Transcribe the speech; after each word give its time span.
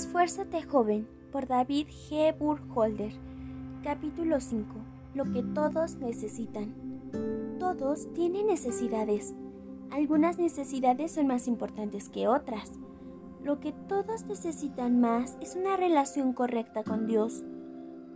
Esfuérzate 0.00 0.62
joven 0.62 1.06
por 1.30 1.46
David 1.46 1.88
G. 1.88 2.34
Burkholder. 2.38 3.12
Capítulo 3.84 4.40
5. 4.40 4.74
Lo 5.12 5.30
que 5.30 5.42
todos 5.42 5.96
necesitan. 5.96 6.74
Todos 7.58 8.10
tienen 8.14 8.46
necesidades. 8.46 9.34
Algunas 9.90 10.38
necesidades 10.38 11.12
son 11.12 11.26
más 11.26 11.46
importantes 11.46 12.08
que 12.08 12.28
otras. 12.28 12.72
Lo 13.44 13.60
que 13.60 13.72
todos 13.72 14.24
necesitan 14.24 15.02
más 15.02 15.36
es 15.42 15.54
una 15.54 15.76
relación 15.76 16.32
correcta 16.32 16.82
con 16.82 17.06
Dios. 17.06 17.44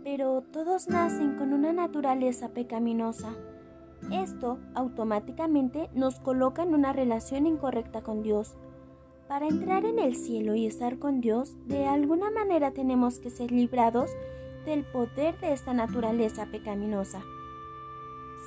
Pero 0.03 0.41
todos 0.41 0.87
nacen 0.87 1.35
con 1.35 1.53
una 1.53 1.71
naturaleza 1.71 2.49
pecaminosa. 2.49 3.35
Esto 4.11 4.57
automáticamente 4.73 5.91
nos 5.93 6.19
coloca 6.19 6.63
en 6.63 6.73
una 6.73 6.93
relación 6.93 7.45
incorrecta 7.45 8.01
con 8.01 8.23
Dios. 8.23 8.55
Para 9.27 9.47
entrar 9.47 9.85
en 9.85 9.97
el 9.97 10.15
cielo 10.15 10.53
y 10.53 10.67
estar 10.67 10.99
con 10.99 11.19
Dios, 11.19 11.55
de 11.65 11.87
alguna 11.87 12.29
manera 12.29 12.71
tenemos 12.71 13.17
que 13.17 13.31
ser 13.31 13.51
librados 13.51 14.11
del 14.65 14.83
poder 14.83 15.39
de 15.39 15.51
esta 15.51 15.73
naturaleza 15.73 16.45
pecaminosa. 16.51 17.23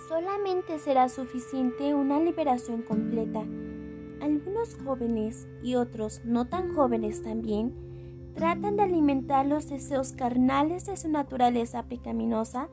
Solamente 0.09 0.79
será 0.79 1.09
suficiente 1.09 1.95
una 1.95 2.21
liberación 2.21 2.83
completa. 2.83 3.41
Algunos 4.21 4.77
jóvenes 4.85 5.49
y 5.65 5.75
otros 5.75 6.21
no 6.25 6.47
tan 6.47 6.73
jóvenes 6.75 7.23
también 7.25 7.75
tratan 8.35 8.77
de 8.77 8.85
alimentar 8.85 9.47
los 9.47 9.69
deseos 9.69 10.13
carnales 10.13 10.87
de 10.87 10.97
su 10.97 11.09
naturaleza 11.09 11.83
pecaminosa 11.89 12.69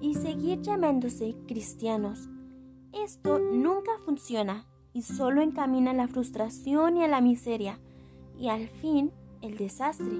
y 0.00 0.14
seguir 0.14 0.60
llamándose 0.62 1.34
cristianos. 1.48 2.28
Esto 2.92 3.40
nunca 3.40 3.90
funciona 4.04 4.64
y 4.92 5.02
solo 5.02 5.42
encamina 5.42 5.92
la 5.92 6.08
frustración 6.08 6.96
y 6.96 7.04
a 7.04 7.08
la 7.08 7.20
miseria 7.20 7.78
y 8.38 8.48
al 8.48 8.68
fin 8.68 9.10
el 9.42 9.56
desastre. 9.56 10.16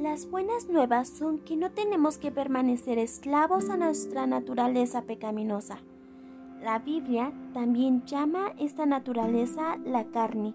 Las 0.00 0.30
buenas 0.30 0.68
nuevas 0.68 1.08
son 1.08 1.38
que 1.38 1.56
no 1.56 1.70
tenemos 1.70 2.18
que 2.18 2.30
permanecer 2.30 2.98
esclavos 2.98 3.70
a 3.70 3.76
nuestra 3.76 4.26
naturaleza 4.26 5.02
pecaminosa. 5.02 5.78
La 6.62 6.78
Biblia 6.78 7.32
también 7.52 8.04
llama 8.04 8.52
esta 8.58 8.86
naturaleza 8.86 9.76
la 9.84 10.04
carne, 10.04 10.54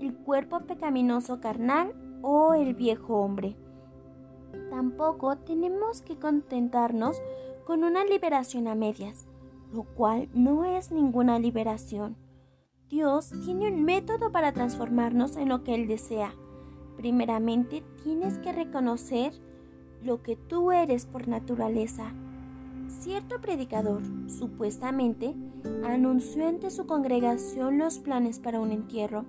el 0.00 0.14
cuerpo 0.14 0.60
pecaminoso 0.60 1.40
carnal 1.40 1.94
o 2.22 2.54
el 2.54 2.74
viejo 2.74 3.16
hombre. 3.16 3.56
Tampoco 4.70 5.36
tenemos 5.38 6.02
que 6.02 6.16
contentarnos 6.16 7.20
con 7.66 7.84
una 7.84 8.04
liberación 8.04 8.68
a 8.68 8.74
medias, 8.74 9.26
lo 9.72 9.82
cual 9.82 10.28
no 10.32 10.64
es 10.64 10.90
ninguna 10.90 11.38
liberación. 11.38 12.16
Dios 12.90 13.30
tiene 13.44 13.70
un 13.70 13.84
método 13.84 14.32
para 14.32 14.52
transformarnos 14.52 15.36
en 15.36 15.50
lo 15.50 15.62
que 15.62 15.74
Él 15.74 15.86
desea. 15.86 16.32
Primeramente, 16.96 17.84
tienes 18.02 18.38
que 18.38 18.50
reconocer 18.50 19.34
lo 20.02 20.22
que 20.22 20.36
tú 20.36 20.72
eres 20.72 21.04
por 21.04 21.28
naturaleza. 21.28 22.14
Cierto 22.88 23.42
predicador, 23.42 24.00
supuestamente, 24.26 25.34
anunció 25.84 26.48
ante 26.48 26.70
su 26.70 26.86
congregación 26.86 27.76
los 27.76 27.98
planes 27.98 28.38
para 28.38 28.58
un 28.58 28.72
entierro. 28.72 29.26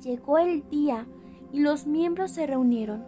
Llegó 0.00 0.38
el 0.38 0.68
día 0.70 1.08
y 1.52 1.58
los 1.58 1.88
miembros 1.88 2.30
se 2.30 2.46
reunieron. 2.46 3.04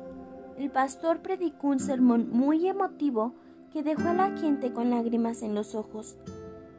El 0.59 0.73
pastor 0.73 1.23
predicó 1.23 1.69
un 1.69 1.79
sermón 1.79 2.31
muy 2.33 2.67
emotivo 2.67 3.35
que 3.73 3.85
dejó 3.85 4.09
a 4.09 4.15
la 4.15 4.37
gente 4.37 4.73
con 4.73 4.91
lágrimas 4.91 5.43
en 5.43 5.55
los 5.55 5.77
ojos. 5.77 6.17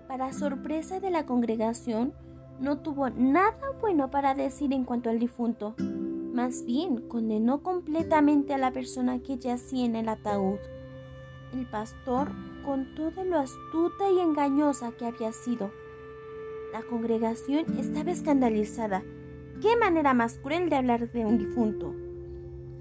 Para 0.09 0.33
sorpresa 0.33 0.99
de 0.99 1.11
la 1.11 1.25
congregación, 1.25 2.13
no 2.61 2.77
tuvo 2.77 3.09
nada 3.09 3.71
bueno 3.81 4.11
para 4.11 4.35
decir 4.35 4.71
en 4.71 4.85
cuanto 4.85 5.09
al 5.09 5.19
difunto. 5.19 5.73
Más 5.79 6.63
bien 6.63 7.07
condenó 7.07 7.61
completamente 7.63 8.53
a 8.53 8.59
la 8.59 8.71
persona 8.71 9.19
que 9.19 9.37
yacía 9.37 9.85
en 9.85 9.95
el 9.95 10.07
ataúd. 10.07 10.59
El 11.53 11.65
pastor 11.65 12.31
contó 12.63 13.09
de 13.11 13.25
lo 13.25 13.39
astuta 13.39 14.09
y 14.15 14.19
engañosa 14.19 14.91
que 14.91 15.05
había 15.05 15.33
sido. 15.33 15.71
La 16.71 16.83
congregación 16.83 17.65
estaba 17.77 18.11
escandalizada. 18.11 19.03
¿Qué 19.59 19.75
manera 19.75 20.13
más 20.13 20.37
cruel 20.37 20.69
de 20.69 20.75
hablar 20.75 21.11
de 21.11 21.25
un 21.25 21.37
difunto? 21.39 21.93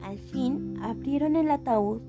Al 0.03 0.19
fin 0.19 0.79
abrieron 0.83 1.37
el 1.37 1.51
ataúd 1.51 2.01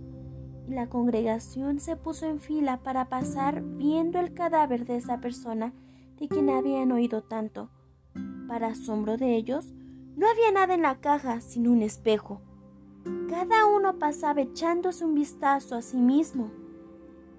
y 0.67 0.73
la 0.73 0.87
congregación 0.87 1.79
se 1.79 1.95
puso 1.95 2.27
en 2.27 2.39
fila 2.39 2.81
para 2.83 3.05
pasar 3.05 3.63
viendo 3.63 4.19
el 4.19 4.33
cadáver 4.33 4.85
de 4.85 4.97
esa 4.97 5.19
persona 5.19 5.73
de 6.21 6.27
quien 6.27 6.51
habían 6.51 6.91
oído 6.91 7.23
tanto. 7.23 7.71
Para 8.47 8.67
asombro 8.67 9.17
de 9.17 9.35
ellos, 9.35 9.73
no 10.15 10.29
había 10.29 10.51
nada 10.51 10.75
en 10.75 10.83
la 10.83 11.01
caja 11.01 11.41
sino 11.41 11.71
un 11.71 11.81
espejo. 11.81 12.41
Cada 13.27 13.65
uno 13.65 13.97
pasaba 13.97 14.41
echándose 14.41 15.03
un 15.03 15.15
vistazo 15.15 15.75
a 15.75 15.81
sí 15.81 15.97
mismo. 15.97 16.51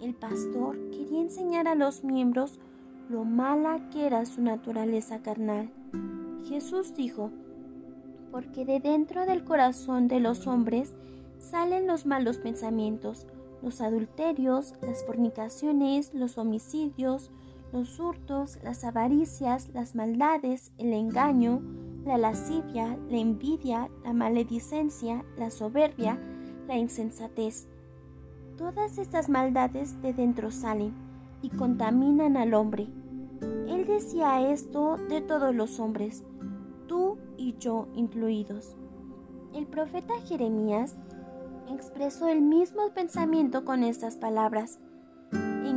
El 0.01 0.15
pastor 0.15 0.77
quería 0.91 1.21
enseñar 1.21 1.69
a 1.69 1.77
los 1.77 2.03
miembros 2.03 2.59
lo 3.09 3.25
mala 3.25 3.89
que 3.91 4.05
era 4.05 4.27
su 4.27 4.43
naturaleza 4.43 5.23
carnal. 5.23 5.71
Jesús 6.49 6.93
dijo, 6.97 7.31
porque 8.33 8.65
de 8.65 8.81
dentro 8.81 9.27
del 9.27 9.45
corazón 9.45 10.09
de 10.09 10.19
los 10.19 10.49
hombres 10.49 10.93
salen 11.39 11.87
los 11.87 12.05
malos 12.05 12.39
pensamientos, 12.39 13.29
los 13.63 13.81
adulterios, 13.81 14.75
las 14.83 15.07
fornicaciones, 15.07 16.13
los 16.15 16.37
homicidios, 16.37 17.31
los 17.73 17.99
hurtos, 17.99 18.59
las 18.63 18.85
avaricias, 18.85 19.71
las 19.73 19.95
maldades, 19.95 20.73
el 20.79 20.93
engaño, 20.93 21.63
la 22.05 22.19
lascivia, 22.19 22.99
la 23.09 23.17
envidia, 23.17 23.89
la 24.05 24.13
maledicencia, 24.13 25.25
la 25.39 25.51
soberbia, 25.51 26.19
la 26.69 26.77
insensatez. 26.77 27.69
Todas 28.57 28.99
estas 28.99 29.29
maldades 29.29 30.01
de 30.03 30.13
dentro 30.13 30.51
salen 30.51 30.93
y 31.41 31.49
contaminan 31.49 32.37
al 32.37 32.55
hombre. 32.55 32.89
Él 33.69 33.87
decía 33.87 34.51
esto 34.51 34.97
de 35.09 35.21
todos 35.21 35.55
los 35.55 35.81
hombres, 35.81 36.25
tú 36.87 37.19
y 37.37 37.57
yo 37.59 37.89
incluidos. 37.95 38.77
El 39.55 39.67
profeta 39.67 40.15
Jeremías 40.27 40.97
expresó 41.73 42.29
el 42.29 42.43
mismo 42.43 42.91
pensamiento 42.95 43.65
con 43.65 43.83
estas 43.83 44.17
palabras. 44.17 44.79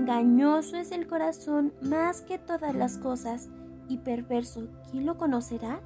Engañoso 0.06 0.78
es 0.78 0.92
el 0.92 1.08
corazón 1.08 1.74
más 1.82 2.22
que 2.22 2.38
todas 2.38 2.76
las 2.76 3.00
cosas 3.00 3.50
y 3.90 3.98
perverso, 3.98 4.68
¿quién 4.92 5.08
lo 5.08 5.18
conocerá? 5.18 5.82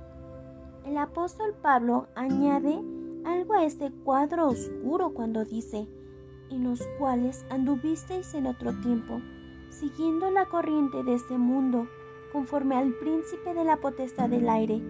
El 0.85 0.97
apóstol 0.97 1.55
Pablo 1.61 2.09
añade 2.15 2.83
algo 3.23 3.53
a 3.53 3.63
este 3.63 3.93
cuadro 4.03 4.49
oscuro 4.49 5.13
cuando 5.13 5.45
dice, 5.45 5.87
en 6.51 6.65
los 6.65 6.81
cuales 6.97 7.45
anduvisteis 7.49 8.33
en 8.33 8.47
otro 8.47 8.77
tiempo, 8.81 9.21
siguiendo 9.69 10.29
la 10.31 10.47
corriente 10.47 11.01
de 11.01 11.13
este 11.13 11.37
mundo, 11.37 11.87
conforme 12.33 12.75
al 12.75 12.91
príncipe 12.95 13.53
de 13.53 13.63
la 13.63 13.77
potestad 13.77 14.27
del 14.27 14.49
aire, 14.49 14.81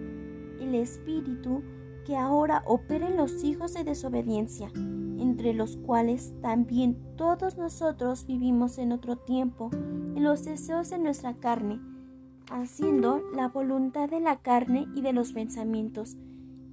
el 0.59 0.73
espíritu 0.73 1.61
que 2.03 2.17
ahora 2.17 2.63
opera 2.65 3.07
en 3.07 3.15
los 3.15 3.43
hijos 3.43 3.75
de 3.75 3.83
desobediencia 3.83 4.71
entre 5.19 5.53
los 5.53 5.77
cuales 5.77 6.33
también 6.41 6.97
todos 7.15 7.57
nosotros 7.57 8.25
vivimos 8.25 8.77
en 8.77 8.91
otro 8.91 9.17
tiempo, 9.17 9.69
en 9.73 10.23
los 10.23 10.45
deseos 10.45 10.89
de 10.89 10.99
nuestra 10.99 11.33
carne, 11.35 11.79
haciendo 12.51 13.21
la 13.35 13.47
voluntad 13.47 14.09
de 14.09 14.19
la 14.19 14.37
carne 14.37 14.87
y 14.95 15.01
de 15.01 15.13
los 15.13 15.33
pensamientos, 15.33 16.17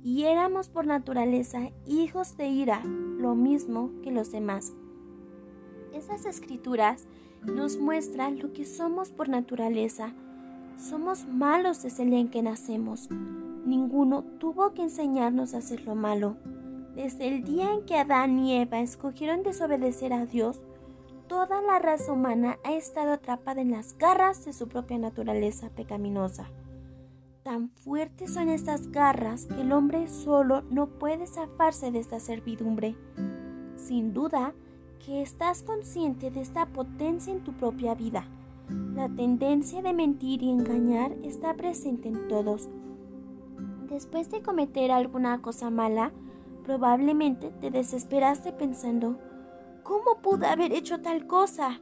y 0.03 0.25
éramos 0.25 0.69
por 0.69 0.87
naturaleza 0.87 1.71
hijos 1.87 2.37
de 2.37 2.49
ira, 2.49 2.83
lo 2.85 3.35
mismo 3.35 3.91
que 4.03 4.13
los 4.13 4.31
demás. 4.31 4.73
Esas 5.93 6.27
escrituras 6.27 7.07
nos 7.45 7.79
muestran 7.79 8.39
lo 8.39 8.53
que 8.53 8.65
somos 8.65 9.11
por 9.11 9.29
naturaleza. 9.29 10.13
Somos 10.77 11.27
malos 11.27 11.83
desde 11.83 12.03
el 12.03 12.11
día 12.11 12.19
en 12.21 12.29
que 12.29 12.43
nacemos. 12.43 13.09
Ninguno 13.65 14.23
tuvo 14.39 14.75
que 14.75 14.83
enseñarnos 14.83 15.55
a 15.55 15.59
hacer 15.59 15.85
lo 15.85 15.95
malo. 15.95 16.37
Desde 16.97 17.29
el 17.29 17.45
día 17.45 17.75
en 17.75 17.85
que 17.85 17.99
Adán 17.99 18.39
y 18.39 18.57
Eva 18.57 18.81
escogieron 18.81 19.43
desobedecer 19.43 20.15
a 20.15 20.25
Dios, 20.25 20.63
toda 21.29 21.61
la 21.61 21.79
raza 21.79 22.11
humana 22.11 22.59
ha 22.65 22.73
estado 22.73 23.13
atrapada 23.13 23.61
en 23.61 23.73
las 23.73 23.99
garras 23.99 24.47
de 24.47 24.55
su 24.55 24.67
propia 24.67 24.97
naturaleza 24.97 25.69
pecaminosa. 25.69 26.49
Tan 27.43 27.69
fuertes 27.69 28.33
son 28.33 28.49
estas 28.49 28.91
garras 28.91 29.45
que 29.45 29.61
el 29.61 29.73
hombre 29.73 30.09
solo 30.09 30.63
no 30.71 30.87
puede 30.87 31.27
zafarse 31.27 31.91
de 31.93 31.99
esta 31.99 32.19
servidumbre. 32.19 32.97
Sin 33.77 34.15
duda 34.15 34.55
que 35.05 35.21
estás 35.21 35.63
consciente 35.63 36.31
de 36.31 36.41
esta 36.41 36.65
potencia 36.65 37.31
en 37.31 37.45
tu 37.45 37.53
propia 37.53 37.95
vida. 37.95 38.27
La 38.95 39.11
tendencia 39.11 39.83
de 39.83 39.93
mentir 39.93 40.43
y 40.43 40.51
engañar 40.51 41.13
está 41.23 41.55
presente 41.57 42.09
en 42.09 42.27
todos. 42.27 42.71
Después 43.91 44.31
de 44.31 44.41
cometer 44.41 44.91
alguna 44.91 45.43
cosa 45.43 45.69
mala, 45.69 46.11
Probablemente 46.67 47.53
te 47.61 47.71
desesperaste 47.71 48.53
pensando, 48.53 49.21
¿cómo 49.85 50.21
pude 50.21 50.49
haber 50.49 50.73
hecho 50.73 51.01
tal 51.01 51.29
cosa? 51.29 51.81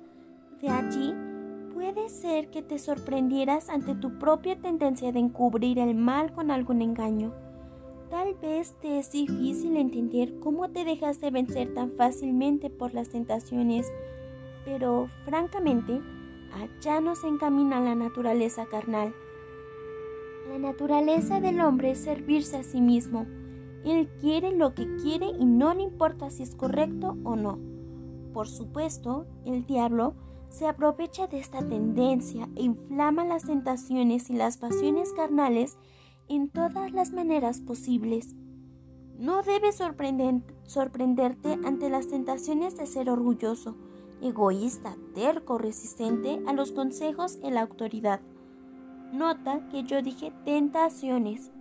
De 0.61 0.69
allí 0.69 1.15
puede 1.73 2.11
ser 2.11 2.51
que 2.51 2.63
te 2.63 2.79
sorprendieras 2.79 3.71
ante 3.71 3.95
tu 3.95 4.19
propia 4.19 4.61
tendencia 4.61 5.11
de 5.11 5.21
encubrir 5.21 5.79
el 5.79 5.95
mal 5.95 6.35
con 6.35 6.51
algún 6.51 6.83
engaño. 6.83 7.33
Tal 8.11 8.35
vez 8.35 8.79
te 8.83 8.99
es 8.99 9.11
difícil 9.11 9.79
entender 9.79 10.39
cómo 10.41 10.69
te 10.69 10.85
dejaste 10.85 11.31
vencer 11.31 11.73
tan 11.73 11.91
fácilmente 11.93 12.69
por 12.69 12.93
las 12.93 13.09
tentaciones, 13.09 13.91
pero 14.67 15.09
francamente, 15.25 15.99
allá 16.53 17.01
nos 17.01 17.25
encamina 17.25 17.81
la 17.81 17.95
naturaleza 17.95 18.67
carnal. 18.67 19.15
La 20.51 20.59
naturaleza 20.59 21.41
del 21.41 21.63
hombre 21.63 21.93
es 21.93 22.01
servirse 22.01 22.59
a 22.59 22.63
sí 22.63 22.83
mismo. 22.83 23.27
Él 23.85 24.09
quiere 24.21 24.53
lo 24.53 24.75
que 24.75 24.97
quiere 24.97 25.27
y 25.27 25.45
no 25.45 25.75
le 25.75 25.83
importa 25.83 26.31
si 26.31 26.43
es 26.43 26.55
correcto 26.55 27.17
o 27.25 27.37
no. 27.37 27.59
Por 28.33 28.49
supuesto, 28.49 29.27
el 29.45 29.67
diablo 29.67 30.15
se 30.51 30.67
aprovecha 30.67 31.27
de 31.27 31.39
esta 31.39 31.67
tendencia 31.67 32.49
e 32.57 32.63
inflama 32.63 33.25
las 33.25 33.45
tentaciones 33.45 34.31
y 34.31 34.35
las 34.35 34.57
pasiones 34.57 35.13
carnales 35.13 35.77
en 36.29 36.49
todas 36.49 36.93
las 36.93 37.13
maneras 37.13 37.61
posibles. 37.61 38.35
No 39.19 39.43
debes 39.43 39.77
sorprenderte 39.77 41.59
ante 41.65 41.91
las 41.91 42.09
tentaciones 42.09 42.77
de 42.77 42.87
ser 42.87 43.11
orgulloso, 43.11 43.77
egoísta, 44.21 44.97
terco, 45.15 45.59
resistente 45.59 46.43
a 46.47 46.53
los 46.53 46.73
consejos 46.73 47.39
y 47.43 47.51
la 47.51 47.63
autoridad. 47.63 48.21
Nota 49.13 49.69
que 49.69 49.85
yo 49.85 50.03
dije 50.03 50.33
tentaciones. 50.45 51.53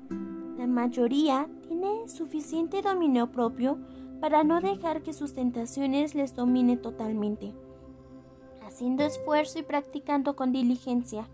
La 0.57 0.67
mayoría 0.67 1.47
tiene 1.67 2.07
suficiente 2.07 2.81
dominio 2.81 3.31
propio 3.31 3.79
para 4.21 4.43
no 4.43 4.61
dejar 4.61 5.01
que 5.01 5.11
sus 5.11 5.33
tentaciones 5.33 6.13
les 6.13 6.35
domine 6.35 6.77
totalmente. 6.77 7.53
Haciendo 8.65 9.03
esfuerzo 9.03 9.59
y 9.59 9.63
practicando 9.63 10.35
con 10.35 10.51
diligencia, 10.51 11.27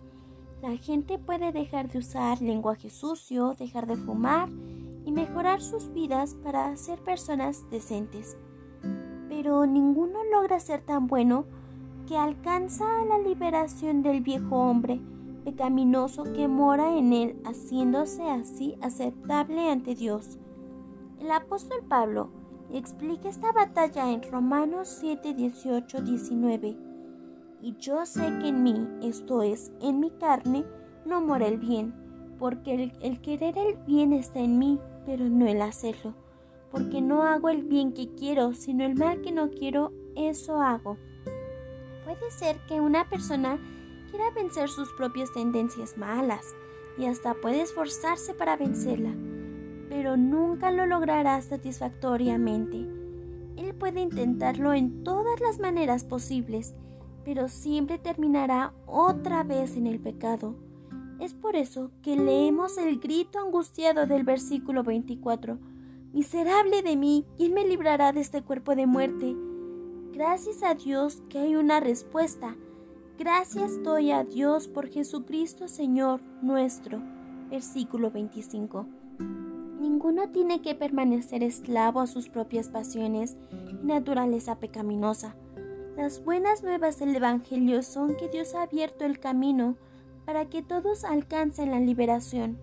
la 0.61 0.75
gente 0.77 1.19
puede 1.19 1.51
dejar 1.51 1.89
de 1.89 1.99
usar 1.99 2.41
lenguaje 2.41 2.89
sucio, 2.89 3.55
dejar 3.59 3.87
de 3.87 3.97
fumar 3.97 4.49
y 5.05 5.11
mejorar 5.11 5.61
sus 5.61 5.91
vidas 5.93 6.35
para 6.35 6.75
ser 6.77 6.99
personas 6.99 7.69
decentes. 7.69 8.37
Pero 9.27 9.65
ninguno 9.65 10.23
logra 10.31 10.59
ser 10.59 10.81
tan 10.81 11.07
bueno 11.07 11.45
que 12.07 12.17
alcanza 12.17 12.85
la 13.05 13.19
liberación 13.19 14.01
del 14.01 14.21
viejo 14.21 14.55
hombre 14.55 14.99
pecaminoso 15.51 16.23
que 16.23 16.47
mora 16.47 16.97
en 16.97 17.13
él, 17.13 17.41
haciéndose 17.45 18.23
así 18.29 18.75
aceptable 18.81 19.71
ante 19.71 19.95
Dios. 19.95 20.37
El 21.19 21.31
apóstol 21.31 21.79
Pablo 21.87 22.29
explica 22.71 23.29
esta 23.29 23.51
batalla 23.51 24.11
en 24.11 24.21
Romanos 24.23 24.87
7, 24.99 25.33
18, 25.33 26.01
19 26.01 26.89
y 27.61 27.75
yo 27.77 28.05
sé 28.05 28.21
que 28.39 28.49
en 28.49 28.63
mí, 28.63 28.87
esto 29.01 29.41
es, 29.41 29.73
en 29.81 29.99
mi 29.99 30.11
carne, 30.11 30.65
no 31.05 31.21
mora 31.21 31.47
el 31.47 31.57
bien, 31.57 31.93
porque 32.37 32.93
el, 33.01 33.21
querer 33.21 33.57
el 33.57 33.75
bien 33.85 34.13
está 34.13 34.39
en 34.39 34.57
mí, 34.57 34.79
pero 35.05 35.25
no 35.25 35.45
el 35.45 35.61
hacerlo, 35.61 36.13
porque 36.71 37.01
no 37.01 37.23
hago 37.23 37.49
el 37.49 37.63
bien 37.63 37.91
que 37.91 38.13
quiero, 38.15 38.53
sino 38.53 38.85
el 38.85 38.95
mal 38.95 39.21
que 39.21 39.33
no 39.33 39.49
quiero, 39.49 39.91
eso 40.15 40.61
hago. 40.61 40.97
Puede 42.05 42.31
ser 42.31 42.57
que 42.67 42.79
una 42.79 43.09
persona 43.09 43.59
quiera 44.09 44.31
vencer 44.31 44.69
sus 44.69 44.91
propias 44.93 45.31
tendencias 45.33 45.97
malas 45.97 46.55
y 46.97 47.05
hasta 47.05 47.33
puede 47.33 47.61
esforzarse 47.61 48.33
para 48.33 48.57
vencerla, 48.57 49.13
pero 49.87 50.17
nunca 50.17 50.71
lo 50.71 50.85
logrará 50.85 51.41
satisfactoriamente. 51.41 52.87
Él 53.57 53.73
puede 53.75 54.01
intentarlo 54.01 54.73
en 54.73 55.03
todas 55.03 55.39
las 55.39 55.59
maneras 55.59 56.03
posibles, 56.03 56.73
pero 57.23 57.47
siempre 57.47 57.97
terminará 57.97 58.73
otra 58.85 59.43
vez 59.43 59.75
en 59.75 59.87
el 59.87 59.99
pecado. 59.99 60.55
Es 61.19 61.33
por 61.33 61.55
eso 61.55 61.91
que 62.01 62.15
leemos 62.15 62.77
el 62.77 62.99
grito 62.99 63.39
angustiado 63.39 64.07
del 64.07 64.23
versículo 64.23 64.83
24. 64.83 65.59
Miserable 66.13 66.81
de 66.81 66.95
mí, 66.95 67.25
¿quién 67.37 67.53
me 67.53 67.67
librará 67.67 68.13
de 68.13 68.21
este 68.21 68.41
cuerpo 68.41 68.75
de 68.75 68.87
muerte? 68.87 69.35
Gracias 70.13 70.63
a 70.63 70.73
Dios 70.73 71.21
que 71.29 71.39
hay 71.39 71.55
una 71.55 71.79
respuesta. 71.79 72.55
Gracias 73.19 73.83
doy 73.83 74.11
a 74.11 74.23
Dios 74.23 74.69
por 74.69 74.87
Jesucristo 74.87 75.67
Señor 75.67 76.21
nuestro. 76.41 77.01
Versículo 77.49 78.11
25. 78.11 78.85
Ninguno 79.81 80.29
tiene 80.29 80.61
que 80.61 80.73
permanecer 80.73 81.43
esclavo 81.43 81.99
a 81.99 82.07
sus 82.07 82.29
propias 82.29 82.69
pasiones 82.69 83.35
y 83.69 83.85
naturaleza 83.85 84.57
pecaminosa. 84.59 85.35
Las 85.97 86.23
buenas 86.23 86.63
nuevas 86.63 86.97
del 86.97 87.13
Evangelio 87.13 87.83
son 87.83 88.15
que 88.15 88.29
Dios 88.29 88.55
ha 88.55 88.61
abierto 88.61 89.03
el 89.03 89.19
camino 89.19 89.75
para 90.25 90.45
que 90.45 90.61
todos 90.61 91.03
alcancen 91.03 91.71
la 91.71 91.81
liberación. 91.81 92.57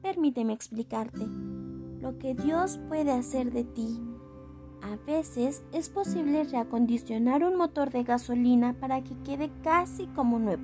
Permíteme 0.00 0.52
explicarte 0.52 1.26
lo 2.00 2.20
que 2.20 2.36
Dios 2.36 2.78
puede 2.88 3.10
hacer 3.10 3.50
de 3.50 3.64
ti. 3.64 4.00
A 4.82 4.96
veces 5.06 5.62
es 5.72 5.88
posible 5.88 6.44
reacondicionar 6.44 7.44
un 7.44 7.56
motor 7.56 7.90
de 7.90 8.04
gasolina 8.04 8.74
para 8.74 9.02
que 9.02 9.16
quede 9.24 9.50
casi 9.62 10.06
como 10.08 10.38
nuevo. 10.38 10.62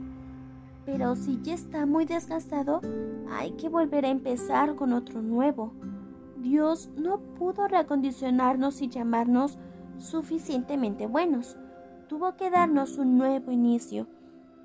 Pero 0.86 1.16
si 1.16 1.40
ya 1.42 1.54
está 1.54 1.86
muy 1.86 2.04
desgastado, 2.04 2.80
hay 3.30 3.52
que 3.52 3.68
volver 3.68 4.04
a 4.04 4.10
empezar 4.10 4.76
con 4.76 4.92
otro 4.92 5.22
nuevo. 5.22 5.72
Dios 6.38 6.90
no 6.96 7.18
pudo 7.18 7.66
reacondicionarnos 7.68 8.82
y 8.82 8.88
llamarnos 8.88 9.58
suficientemente 9.98 11.06
buenos 11.06 11.56
tuvo 12.08 12.36
que 12.36 12.50
darnos 12.50 12.98
un 12.98 13.18
nuevo 13.18 13.50
inicio. 13.50 14.06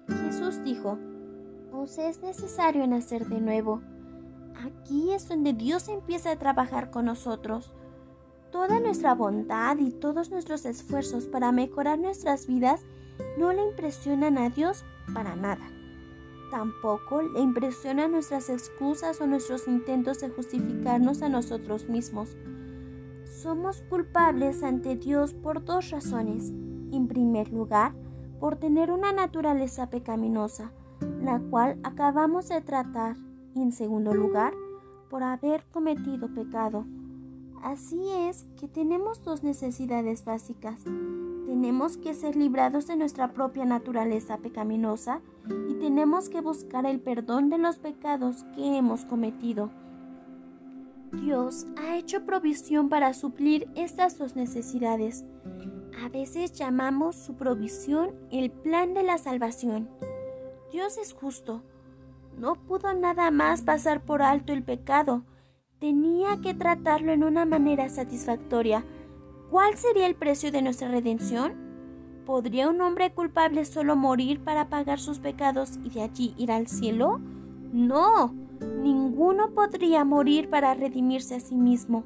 Jesús 0.07 0.63
dijo, 0.63 0.97
os 1.71 1.97
es 1.97 2.21
necesario 2.21 2.85
nacer 2.87 3.27
de 3.27 3.39
nuevo. 3.39 3.81
Aquí 4.63 5.11
es 5.13 5.27
donde 5.27 5.53
Dios 5.53 5.87
empieza 5.87 6.31
a 6.31 6.35
trabajar 6.35 6.91
con 6.91 7.05
nosotros. 7.05 7.73
Toda 8.51 8.79
nuestra 8.79 9.13
bondad 9.13 9.77
y 9.77 9.91
todos 9.91 10.31
nuestros 10.31 10.65
esfuerzos 10.65 11.25
para 11.25 11.51
mejorar 11.51 11.99
nuestras 11.99 12.47
vidas 12.47 12.83
no 13.37 13.53
le 13.53 13.63
impresionan 13.63 14.37
a 14.37 14.49
Dios 14.49 14.83
para 15.13 15.35
nada. 15.35 15.69
Tampoco 16.49 17.21
le 17.21 17.41
impresionan 17.41 18.11
nuestras 18.11 18.49
excusas 18.49 19.21
o 19.21 19.27
nuestros 19.27 19.67
intentos 19.67 20.19
de 20.19 20.29
justificarnos 20.29 21.21
a 21.21 21.29
nosotros 21.29 21.87
mismos. 21.87 22.35
Somos 23.23 23.81
culpables 23.89 24.63
ante 24.63 24.95
Dios 24.95 25.33
por 25.33 25.63
dos 25.63 25.91
razones 25.91 26.49
en 26.91 27.07
primer 27.07 27.51
lugar, 27.53 27.93
por 28.39 28.55
tener 28.55 28.91
una 28.91 29.13
naturaleza 29.13 29.91
pecaminosa, 29.91 30.71
la 31.21 31.39
cual 31.39 31.77
acabamos 31.83 32.49
de 32.49 32.61
tratar, 32.61 33.15
y 33.53 33.61
en 33.61 33.71
segundo 33.71 34.13
lugar, 34.13 34.53
por 35.09 35.21
haber 35.23 35.63
cometido 35.71 36.33
pecado. 36.33 36.85
Así 37.63 38.09
es 38.11 38.47
que 38.59 38.67
tenemos 38.67 39.23
dos 39.23 39.43
necesidades 39.43 40.25
básicas. 40.25 40.83
Tenemos 40.83 41.97
que 41.97 42.13
ser 42.13 42.35
librados 42.35 42.87
de 42.87 42.95
nuestra 42.95 43.33
propia 43.33 43.65
naturaleza 43.65 44.37
pecaminosa 44.37 45.21
y 45.69 45.75
tenemos 45.75 46.29
que 46.29 46.41
buscar 46.41 46.85
el 46.85 46.99
perdón 46.99 47.49
de 47.49 47.57
los 47.57 47.79
pecados 47.79 48.45
que 48.55 48.77
hemos 48.77 49.05
cometido. 49.05 49.69
Dios 51.11 51.65
ha 51.77 51.97
hecho 51.97 52.25
provisión 52.25 52.87
para 52.87 53.13
suplir 53.13 53.67
estas 53.75 54.17
dos 54.17 54.35
necesidades 54.35 55.25
a 56.03 56.07
veces 56.07 56.53
llamamos 56.53 57.17
su 57.17 57.35
provisión 57.35 58.11
el 58.31 58.51
plan 58.51 58.93
de 58.93 59.03
la 59.03 59.17
salvación. 59.17 59.89
Dios 60.71 60.97
es 60.97 61.13
justo. 61.13 61.61
No 62.37 62.55
pudo 62.55 62.93
nada 62.93 63.31
más 63.31 63.63
pasar 63.63 64.01
por 64.05 64.21
alto 64.21 64.53
el 64.53 64.63
pecado. 64.63 65.23
Tenía 65.79 66.41
que 66.41 66.53
tratarlo 66.53 67.13
en 67.13 67.23
una 67.23 67.45
manera 67.45 67.87
satisfactoria. 67.87 68.83
¿Cuál 69.49 69.77
sería 69.77 70.07
el 70.07 70.15
precio 70.15 70.51
de 70.51 70.61
nuestra 70.61 70.89
redención? 70.89 71.53
¿Podría 72.25 72.67
un 72.67 72.81
hombre 72.81 73.13
culpable 73.13 73.63
solo 73.63 73.95
morir 73.95 74.43
para 74.43 74.67
pagar 74.67 74.99
sus 74.99 75.19
pecados 75.19 75.79
y 75.85 75.89
de 75.89 76.01
allí 76.01 76.35
ir 76.37 76.51
al 76.51 76.67
cielo? 76.67 77.21
No, 77.71 78.33
ninguno 78.83 79.51
podría 79.51 80.03
morir 80.03 80.49
para 80.49 80.73
redimirse 80.73 81.35
a 81.35 81.39
sí 81.39 81.55
mismo. 81.55 82.03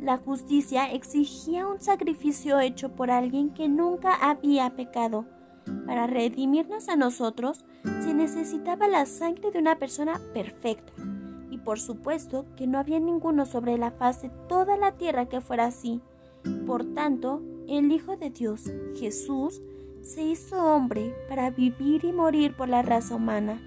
La 0.00 0.16
justicia 0.16 0.90
exigía 0.90 1.66
un 1.66 1.80
sacrificio 1.80 2.60
hecho 2.60 2.96
por 2.96 3.10
alguien 3.10 3.50
que 3.52 3.68
nunca 3.68 4.14
había 4.14 4.74
pecado. 4.74 5.26
Para 5.84 6.06
redimirnos 6.06 6.88
a 6.88 6.96
nosotros 6.96 7.66
se 8.00 8.14
necesitaba 8.14 8.88
la 8.88 9.04
sangre 9.04 9.50
de 9.50 9.58
una 9.58 9.78
persona 9.78 10.18
perfecta. 10.32 10.94
Por 11.64 11.78
supuesto 11.78 12.46
que 12.56 12.66
no 12.66 12.78
había 12.78 13.00
ninguno 13.00 13.46
sobre 13.46 13.78
la 13.78 13.90
faz 13.90 14.22
de 14.22 14.30
toda 14.48 14.76
la 14.76 14.92
tierra 14.92 15.26
que 15.26 15.40
fuera 15.40 15.66
así. 15.66 16.00
Por 16.66 16.84
tanto, 16.94 17.42
el 17.68 17.92
Hijo 17.92 18.16
de 18.16 18.30
Dios, 18.30 18.70
Jesús, 18.96 19.62
se 20.00 20.22
hizo 20.22 20.56
hombre 20.56 21.14
para 21.28 21.50
vivir 21.50 22.04
y 22.04 22.12
morir 22.12 22.56
por 22.56 22.68
la 22.68 22.82
raza 22.82 23.14
humana. 23.14 23.60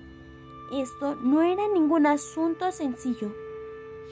Esto 0.73 1.15
no 1.15 1.41
era 1.41 1.67
ningún 1.69 2.05
asunto 2.05 2.71
sencillo 2.71 3.31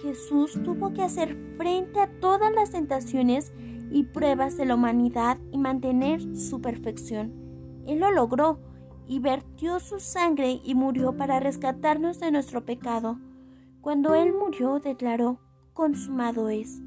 Jesús 0.02 0.60
tuvo 0.64 0.94
que 0.94 1.02
hacer 1.02 1.38
frente 1.58 2.00
a 2.00 2.08
todas 2.20 2.52
las 2.54 2.72
tentaciones 2.72 3.54
y 3.92 4.04
pruebas 4.04 4.58
de 4.58 4.66
la 4.66 4.76
humanidad 4.76 5.38
y 5.52 5.58
mantener 5.58 6.36
su 6.36 6.62
perfección. 6.62 7.32
Él 7.88 8.00
lo 8.00 8.12
logró 8.12 8.60
y 9.08 9.20
vertió 9.20 9.80
su 9.80 10.00
sangre 10.00 10.60
y 10.64 10.76
murió 10.76 11.16
para 11.16 11.40
rescatarnos 11.40 12.20
de 12.20 12.32
nuestro 12.32 12.66
pecado. 12.66 13.18
Cuando 13.84 14.16
Él 14.16 14.32
murió, 14.32 14.80
declaró, 14.80 15.40
consumado 15.74 16.48
es. 16.48 16.82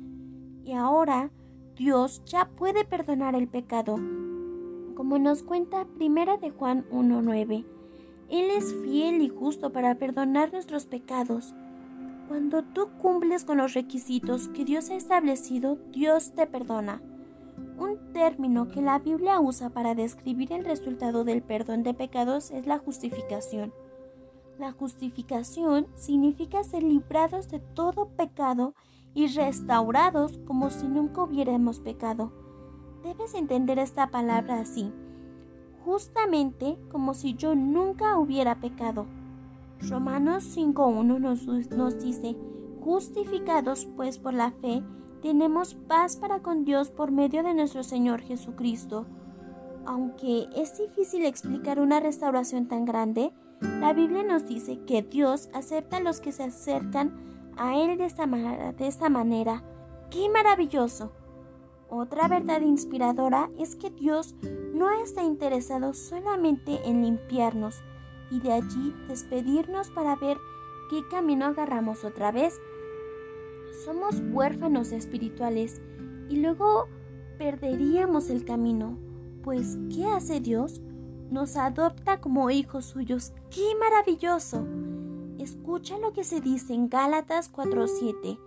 Y 0.65 0.73
ahora 0.73 1.31
Dios 1.76 2.23
ya 2.25 2.49
puede 2.57 2.87
perdonar 2.87 3.35
el 3.35 3.49
pecado. 3.49 3.97
Como 4.95 5.19
nos 5.19 5.43
cuenta 5.43 5.85
Primera 5.85 6.38
de 6.38 6.49
Juan 6.49 6.87
1.9, 6.91 7.67
Él 8.31 8.50
es 8.50 8.75
fiel 8.83 9.21
y 9.21 9.29
justo 9.29 9.73
para 9.73 9.97
perdonar 9.97 10.55
nuestros 10.55 10.87
pecados. 10.87 11.55
Cuando 12.29 12.65
tú 12.65 12.88
cumples 12.97 13.45
con 13.45 13.59
los 13.59 13.75
requisitos 13.75 14.49
que 14.49 14.65
Dios 14.65 14.88
ha 14.88 14.95
establecido, 14.95 15.76
Dios 15.93 16.33
te 16.33 16.47
perdona. 16.47 17.03
Un 17.79 17.99
término 18.15 18.69
que 18.69 18.81
la 18.81 19.00
Biblia 19.00 19.38
usa 19.38 19.69
para 19.69 19.95
describir 19.95 20.50
el 20.50 20.65
resultado 20.65 21.25
del 21.25 21.43
perdón 21.43 21.83
de 21.83 21.93
pecados 21.93 22.50
es 22.53 22.67
la 22.67 22.79
justificación. 22.79 23.75
La 24.58 24.72
justificación 24.72 25.86
significa 25.96 26.64
ser 26.64 26.82
librados 26.82 27.50
de 27.50 27.58
todo 27.58 28.08
pecado 28.16 28.75
y 29.14 29.26
restaurados 29.28 30.38
como 30.46 30.70
si 30.70 30.88
nunca 30.88 31.22
hubiéramos 31.22 31.78
pecado. 31.80 32.32
Debes 33.02 33.34
entender 33.34 33.78
esta 33.78 34.10
palabra 34.10 34.60
así, 34.60 34.90
justamente 35.84 36.78
como 36.90 37.12
si 37.12 37.34
yo 37.34 37.54
nunca 37.54 38.18
hubiera 38.18 38.60
pecado. 38.60 39.06
Romanos 39.90 40.56
5.1 40.56 41.20
nos, 41.20 41.46
nos 41.70 42.02
dice, 42.02 42.34
justificados 42.80 43.86
pues 43.94 44.18
por 44.18 44.32
la 44.32 44.52
fe, 44.52 44.82
tenemos 45.20 45.75
paz 45.75 46.16
para 46.16 46.40
con 46.40 46.64
Dios 46.64 46.90
por 46.90 47.10
medio 47.10 47.42
de 47.42 47.52
nuestro 47.52 47.82
Señor 47.82 48.22
Jesucristo. 48.22 49.06
Aunque 49.84 50.48
es 50.56 50.78
difícil 50.78 51.26
explicar 51.26 51.78
una 51.78 52.00
restauración 52.00 52.68
tan 52.68 52.84
grande, 52.86 53.32
la 53.60 53.92
Biblia 53.92 54.22
nos 54.22 54.46
dice 54.46 54.80
que 54.86 55.02
Dios 55.02 55.48
acepta 55.54 55.98
a 55.98 56.00
los 56.00 56.20
que 56.20 56.32
se 56.32 56.44
acercan 56.44 57.52
a 57.56 57.76
Él 57.76 57.96
de 57.96 58.04
esta, 58.04 58.26
de 58.26 58.86
esta 58.86 59.08
manera. 59.08 59.62
¡Qué 60.10 60.28
maravilloso! 60.28 61.12
Otra 61.88 62.26
verdad 62.28 62.60
inspiradora 62.62 63.48
es 63.58 63.76
que 63.76 63.90
Dios 63.90 64.34
no 64.75 64.90
está 64.90 65.22
interesado 65.22 65.94
solamente 65.94 66.80
en 66.84 67.02
limpiarnos 67.02 67.82
y 68.30 68.40
de 68.40 68.52
allí 68.52 68.94
despedirnos 69.08 69.90
para 69.90 70.16
ver 70.16 70.36
qué 70.90 71.06
camino 71.08 71.46
agarramos 71.46 72.04
otra 72.04 72.32
vez. 72.32 72.60
Somos 73.84 74.20
huérfanos 74.32 74.92
espirituales 74.92 75.80
y 76.28 76.36
luego 76.36 76.88
perderíamos 77.38 78.30
el 78.30 78.44
camino, 78.44 78.98
pues 79.42 79.78
¿qué 79.94 80.06
hace 80.06 80.40
Dios? 80.40 80.80
Nos 81.30 81.56
adopta 81.56 82.21
como 82.21 82.50
hijos 82.50 82.85
suyos. 82.87 83.33
¡Qué 83.50 83.75
maravilloso! 83.80 84.66
Escucha 85.38 85.99
lo 85.99 86.12
que 86.12 86.25
se 86.25 86.40
dice 86.40 86.73
en 86.73 86.88
Gálatas 86.88 87.50
4:7. 87.50 88.38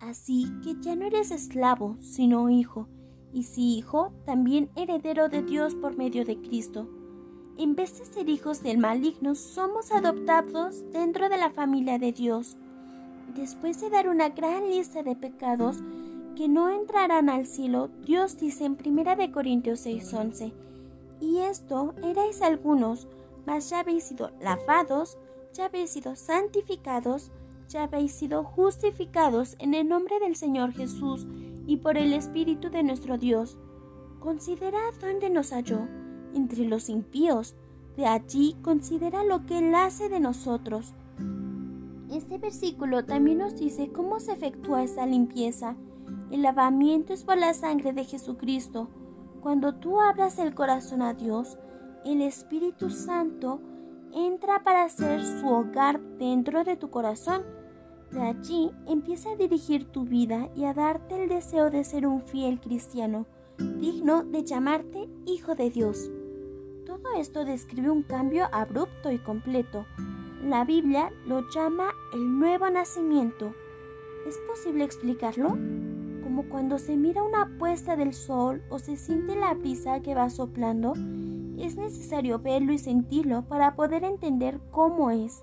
Así 0.00 0.46
que 0.62 0.76
ya 0.80 0.96
no 0.96 1.04
eres 1.04 1.30
esclavo, 1.30 1.96
sino 2.00 2.48
hijo, 2.48 2.88
y 3.32 3.44
si 3.44 3.76
hijo, 3.76 4.12
también 4.24 4.70
heredero 4.74 5.28
de 5.28 5.42
Dios 5.42 5.74
por 5.74 5.96
medio 5.96 6.24
de 6.24 6.40
Cristo. 6.40 6.88
En 7.58 7.74
vez 7.74 7.98
de 7.98 8.06
ser 8.06 8.28
hijos 8.28 8.62
del 8.62 8.78
maligno, 8.78 9.34
somos 9.34 9.92
adoptados 9.92 10.82
dentro 10.92 11.28
de 11.28 11.36
la 11.36 11.50
familia 11.50 11.98
de 11.98 12.12
Dios. 12.12 12.56
Después 13.34 13.80
de 13.80 13.90
dar 13.90 14.08
una 14.08 14.30
gran 14.30 14.70
lista 14.70 15.02
de 15.02 15.14
pecados 15.14 15.76
que 16.36 16.48
no 16.48 16.70
entrarán 16.70 17.28
al 17.28 17.46
cielo, 17.46 17.90
Dios 18.06 18.38
dice 18.38 18.64
en 18.64 18.78
1 18.82 19.30
Corintios 19.32 19.80
6:11, 19.80 20.52
y 21.20 21.38
esto 21.38 21.94
erais 22.02 22.42
algunos, 22.42 23.08
mas 23.46 23.70
ya 23.70 23.80
habéis 23.80 24.04
sido 24.04 24.30
lavados, 24.40 25.18
ya 25.52 25.66
habéis 25.66 25.90
sido 25.90 26.16
santificados, 26.16 27.30
ya 27.68 27.84
habéis 27.84 28.12
sido 28.12 28.42
justificados 28.44 29.56
en 29.58 29.74
el 29.74 29.88
nombre 29.88 30.18
del 30.18 30.36
Señor 30.36 30.72
Jesús 30.72 31.26
y 31.66 31.76
por 31.76 31.96
el 31.96 32.12
Espíritu 32.12 32.70
de 32.70 32.82
nuestro 32.82 33.18
Dios. 33.18 33.58
Considerad 34.18 34.92
dónde 35.00 35.30
nos 35.30 35.52
halló 35.52 35.86
entre 36.34 36.64
los 36.64 36.88
impíos. 36.88 37.54
De 37.96 38.06
allí 38.06 38.56
considera 38.62 39.24
lo 39.24 39.46
que 39.46 39.58
Él 39.58 39.74
hace 39.74 40.08
de 40.08 40.20
nosotros. 40.20 40.94
Este 42.10 42.38
versículo 42.38 43.04
también 43.04 43.38
nos 43.38 43.56
dice 43.56 43.90
cómo 43.92 44.20
se 44.20 44.32
efectúa 44.32 44.82
esa 44.82 45.06
limpieza. 45.06 45.76
El 46.30 46.42
lavamiento 46.42 47.12
es 47.12 47.24
por 47.24 47.38
la 47.38 47.54
sangre 47.54 47.92
de 47.92 48.04
Jesucristo. 48.04 48.88
Cuando 49.40 49.74
tú 49.74 50.00
abras 50.00 50.38
el 50.38 50.54
corazón 50.54 51.00
a 51.00 51.14
Dios, 51.14 51.58
el 52.04 52.20
Espíritu 52.20 52.90
Santo 52.90 53.60
entra 54.12 54.62
para 54.62 54.88
ser 54.90 55.24
su 55.24 55.48
hogar 55.48 56.00
dentro 56.18 56.62
de 56.62 56.76
tu 56.76 56.90
corazón. 56.90 57.42
De 58.10 58.20
allí 58.20 58.70
empieza 58.86 59.30
a 59.30 59.36
dirigir 59.36 59.86
tu 59.86 60.04
vida 60.04 60.50
y 60.54 60.64
a 60.64 60.74
darte 60.74 61.22
el 61.22 61.28
deseo 61.28 61.70
de 61.70 61.84
ser 61.84 62.06
un 62.06 62.22
fiel 62.22 62.60
cristiano, 62.60 63.24
digno 63.56 64.24
de 64.24 64.44
llamarte 64.44 65.08
hijo 65.24 65.54
de 65.54 65.70
Dios. 65.70 66.10
Todo 66.84 67.14
esto 67.16 67.44
describe 67.44 67.88
un 67.88 68.02
cambio 68.02 68.46
abrupto 68.52 69.10
y 69.10 69.18
completo. 69.18 69.86
La 70.44 70.64
Biblia 70.64 71.12
lo 71.26 71.48
llama 71.48 71.92
el 72.12 72.38
nuevo 72.38 72.68
nacimiento. 72.68 73.54
¿Es 74.26 74.36
posible 74.48 74.84
explicarlo? 74.84 75.56
Cuando 76.48 76.78
se 76.78 76.96
mira 76.96 77.22
una 77.22 77.58
puesta 77.58 77.96
del 77.96 78.14
sol 78.14 78.62
o 78.70 78.78
se 78.78 78.96
siente 78.96 79.36
la 79.36 79.54
brisa 79.54 80.00
que 80.00 80.14
va 80.14 80.30
soplando, 80.30 80.94
es 81.58 81.76
necesario 81.76 82.38
verlo 82.38 82.72
y 82.72 82.78
sentirlo 82.78 83.42
para 83.42 83.74
poder 83.74 84.04
entender 84.04 84.60
cómo 84.70 85.10
es. 85.10 85.42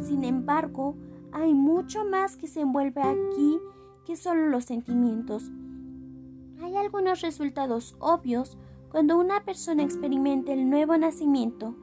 Sin 0.00 0.24
embargo, 0.24 0.96
hay 1.32 1.54
mucho 1.54 2.04
más 2.04 2.36
que 2.36 2.46
se 2.46 2.60
envuelve 2.60 3.02
aquí 3.02 3.58
que 4.04 4.16
solo 4.16 4.48
los 4.48 4.64
sentimientos. 4.64 5.50
Hay 6.62 6.76
algunos 6.76 7.20
resultados 7.20 7.96
obvios 8.00 8.58
cuando 8.90 9.18
una 9.18 9.44
persona 9.44 9.82
experimenta 9.82 10.52
el 10.52 10.68
nuevo 10.68 10.96
nacimiento, 10.96 11.74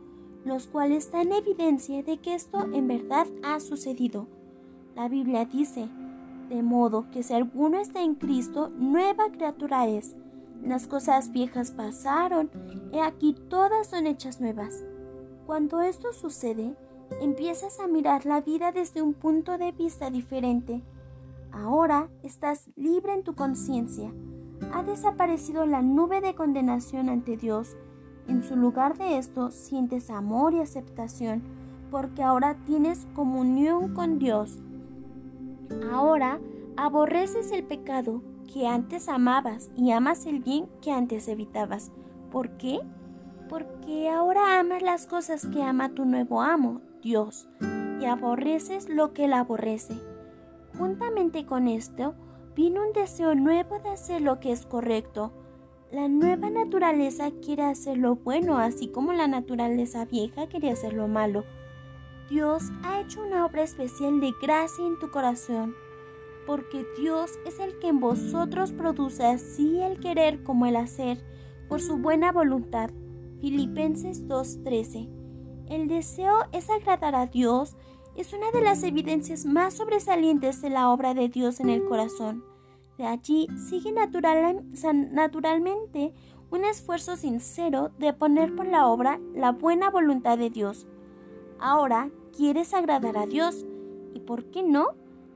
los 0.45 0.67
cuales 0.67 1.11
dan 1.11 1.31
evidencia 1.31 2.03
de 2.03 2.17
que 2.17 2.35
esto 2.35 2.67
en 2.73 2.87
verdad 2.87 3.27
ha 3.43 3.59
sucedido. 3.59 4.27
La 4.95 5.07
Biblia 5.07 5.45
dice, 5.45 5.89
de 6.49 6.63
modo 6.63 7.09
que 7.11 7.23
si 7.23 7.33
alguno 7.33 7.79
está 7.79 8.01
en 8.01 8.15
Cristo, 8.15 8.69
nueva 8.77 9.29
criatura 9.31 9.87
es. 9.87 10.15
Las 10.63 10.87
cosas 10.87 11.31
viejas 11.31 11.71
pasaron, 11.71 12.49
y 12.91 12.99
aquí 12.99 13.35
todas 13.49 13.87
son 13.87 14.07
hechas 14.07 14.41
nuevas. 14.41 14.83
Cuando 15.45 15.81
esto 15.81 16.11
sucede, 16.11 16.75
empiezas 17.21 17.79
a 17.79 17.87
mirar 17.87 18.25
la 18.25 18.41
vida 18.41 18.71
desde 18.71 19.01
un 19.01 19.13
punto 19.13 19.57
de 19.57 19.71
vista 19.71 20.09
diferente. 20.09 20.83
Ahora 21.51 22.09
estás 22.23 22.67
libre 22.75 23.13
en 23.13 23.23
tu 23.23 23.35
conciencia 23.35 24.11
ha 24.73 24.83
desaparecido 24.83 25.65
la 25.65 25.81
nube 25.81 26.21
de 26.21 26.35
condenación 26.35 27.09
ante 27.09 27.37
Dios. 27.37 27.77
En 28.27 28.43
su 28.43 28.55
lugar 28.55 28.97
de 28.97 29.17
esto 29.17 29.51
sientes 29.51 30.09
amor 30.09 30.53
y 30.53 30.59
aceptación, 30.59 31.41
porque 31.89 32.21
ahora 32.21 32.55
tienes 32.65 33.07
comunión 33.15 33.93
con 33.93 34.19
Dios. 34.19 34.59
Ahora 35.91 36.39
aborreces 36.77 37.51
el 37.51 37.63
pecado 37.63 38.21
que 38.51 38.67
antes 38.67 39.09
amabas 39.09 39.69
y 39.75 39.91
amas 39.91 40.25
el 40.25 40.39
bien 40.39 40.67
que 40.81 40.91
antes 40.91 41.27
evitabas. 41.27 41.91
¿Por 42.31 42.57
qué? 42.57 42.79
Porque 43.47 44.09
ahora 44.09 44.59
amas 44.59 44.81
las 44.81 45.05
cosas 45.07 45.45
que 45.47 45.63
ama 45.63 45.93
tu 45.93 46.05
nuevo 46.05 46.41
amo, 46.41 46.81
Dios, 47.01 47.47
y 47.99 48.05
aborreces 48.05 48.89
lo 48.89 49.13
que 49.13 49.25
él 49.25 49.33
aborrece. 49.33 49.95
Juntamente 50.77 51.45
con 51.45 51.67
esto, 51.67 52.15
vino 52.55 52.85
un 52.85 52.93
deseo 52.93 53.35
nuevo 53.35 53.79
de 53.79 53.89
hacer 53.89 54.21
lo 54.21 54.39
que 54.39 54.51
es 54.51 54.65
correcto. 54.65 55.33
La 55.91 56.07
nueva 56.07 56.49
naturaleza 56.49 57.31
quiere 57.43 57.63
hacer 57.63 57.97
lo 57.97 58.15
bueno, 58.15 58.57
así 58.59 58.89
como 58.89 59.13
la 59.13 59.27
naturaleza 59.27 60.05
vieja 60.05 60.47
quería 60.47 60.73
hacer 60.73 60.93
lo 60.93 61.07
malo. 61.07 61.43
Dios 62.29 62.71
ha 62.83 63.01
hecho 63.01 63.23
una 63.23 63.43
obra 63.43 63.63
especial 63.63 64.19
de 64.19 64.35
gracia 64.39 64.85
en 64.85 64.99
tu 64.99 65.09
corazón, 65.09 65.73
porque 66.45 66.85
Dios 66.95 67.39
es 67.43 67.59
el 67.59 67.79
que 67.79 67.87
en 67.87 67.99
vosotros 67.99 68.71
produce 68.71 69.25
así 69.25 69.81
el 69.81 69.99
querer 69.99 70.43
como 70.43 70.67
el 70.67 70.75
hacer, 70.75 71.25
por 71.67 71.81
su 71.81 71.97
buena 71.97 72.31
voluntad. 72.31 72.91
Filipenses 73.41 74.27
2:13. 74.27 75.09
El 75.69 75.87
deseo 75.87 76.37
es 76.51 76.69
agradar 76.69 77.15
a 77.15 77.25
Dios, 77.25 77.75
es 78.15 78.31
una 78.31 78.51
de 78.51 78.61
las 78.61 78.83
evidencias 78.83 79.45
más 79.45 79.75
sobresalientes 79.75 80.61
de 80.61 80.69
la 80.69 80.91
obra 80.91 81.15
de 81.15 81.29
Dios 81.29 81.59
en 81.59 81.69
el 81.69 81.83
corazón. 81.83 82.43
De 82.99 83.05
allí 83.05 83.47
sigue 83.69 83.91
naturalmente 83.91 86.13
un 86.51 86.65
esfuerzo 86.65 87.15
sincero 87.15 87.89
de 87.97 88.13
poner 88.13 88.55
por 88.55 88.67
la 88.67 88.87
obra 88.87 89.19
la 89.33 89.51
buena 89.51 89.89
voluntad 89.89 90.37
de 90.37 90.51
Dios. 90.51 90.87
Ahora 91.59 92.11
quieres 92.39 92.73
agradar 92.73 93.17
a 93.17 93.25
Dios. 93.25 93.65
¿Y 94.13 94.21
por 94.21 94.45
qué 94.45 94.63
no? 94.63 94.87